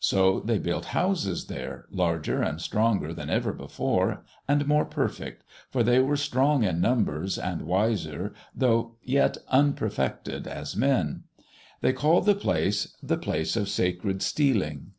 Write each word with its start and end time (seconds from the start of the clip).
So 0.00 0.40
they 0.40 0.58
built 0.58 0.86
houses 0.96 1.48
there, 1.48 1.84
larger 1.90 2.40
and 2.40 2.62
stronger 2.62 3.12
than 3.12 3.28
ever 3.28 3.52
before, 3.52 4.24
and 4.48 4.66
more 4.66 4.86
perfect, 4.86 5.44
for 5.70 5.82
they 5.82 5.98
were 5.98 6.16
strong 6.16 6.62
in 6.64 6.80
numbers 6.80 7.36
and 7.36 7.60
wiser, 7.60 8.32
though 8.54 8.96
yet 9.02 9.36
unperfected 9.48 10.46
as 10.46 10.76
men. 10.76 11.24
They 11.82 11.92
called 11.92 12.24
the 12.24 12.34
place 12.34 12.96
"The 13.02 13.18
Place 13.18 13.54
of 13.54 13.68
Sacred 13.68 14.22
Stealing." 14.22 14.92